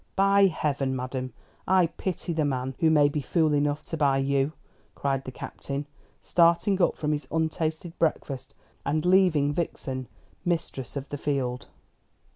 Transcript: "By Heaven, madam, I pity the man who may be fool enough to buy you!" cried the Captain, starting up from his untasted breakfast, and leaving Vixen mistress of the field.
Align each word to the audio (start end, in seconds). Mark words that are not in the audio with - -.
"By 0.15 0.47
Heaven, 0.47 0.95
madam, 0.95 1.31
I 1.67 1.85
pity 1.85 2.33
the 2.33 2.43
man 2.43 2.73
who 2.79 2.89
may 2.89 3.07
be 3.07 3.21
fool 3.21 3.53
enough 3.53 3.85
to 3.85 3.97
buy 3.97 4.17
you!" 4.17 4.53
cried 4.95 5.25
the 5.25 5.31
Captain, 5.31 5.85
starting 6.23 6.81
up 6.81 6.97
from 6.97 7.11
his 7.11 7.27
untasted 7.29 7.95
breakfast, 7.99 8.55
and 8.83 9.05
leaving 9.05 9.53
Vixen 9.53 10.07
mistress 10.43 10.95
of 10.95 11.07
the 11.09 11.19
field. 11.19 11.67